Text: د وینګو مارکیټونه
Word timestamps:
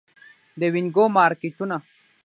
د 0.59 0.61
وینګو 0.73 1.05
مارکیټونه 1.15 1.75